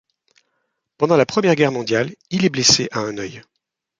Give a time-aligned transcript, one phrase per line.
[0.97, 3.43] Pendant la Première Guerre mondiale, il est blessé à un œil.